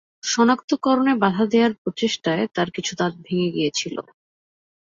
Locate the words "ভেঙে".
3.25-3.49